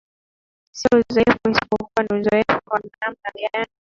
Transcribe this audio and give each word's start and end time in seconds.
sio 0.71 0.89
uzoefu 0.99 1.49
isipokuwa 1.49 2.03
ni 2.03 2.13
uzoefu 2.19 2.61
wa 2.71 2.79
namna 3.01 3.31
gani 3.35 3.65